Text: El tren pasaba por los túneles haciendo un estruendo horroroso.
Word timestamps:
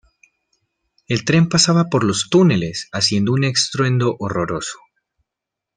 El 1.07 1.25
tren 1.25 1.47
pasaba 1.47 1.85
por 1.91 2.03
los 2.03 2.27
túneles 2.31 2.89
haciendo 2.91 3.33
un 3.33 3.43
estruendo 3.43 4.15
horroroso. 4.17 4.79